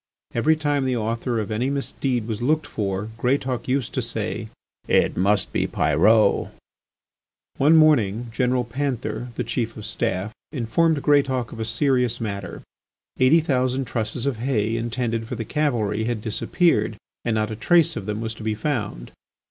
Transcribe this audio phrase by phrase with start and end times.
[0.33, 4.49] Every time the author of any misdeed was looked for, Greatauk used to say:
[4.87, 6.47] "It must be Pyrot!"
[7.57, 12.63] One morning General Panther, the Chief of the Staff, informed Greatauk of a serious matter.
[13.19, 17.95] Eighty thousand trusses of hay intended for the cavalry had disappeared and not a trace
[17.95, 19.11] of them was to be found.